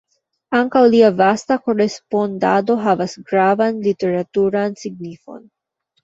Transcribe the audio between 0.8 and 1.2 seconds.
lia